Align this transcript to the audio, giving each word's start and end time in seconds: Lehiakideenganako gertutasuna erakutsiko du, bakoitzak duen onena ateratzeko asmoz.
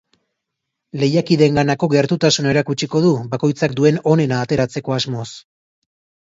Lehiakideenganako 1.01 1.89
gertutasuna 1.91 2.51
erakutsiko 2.53 3.03
du, 3.05 3.11
bakoitzak 3.35 3.77
duen 3.81 4.01
onena 4.15 4.41
ateratzeko 4.47 4.97
asmoz. 4.99 5.29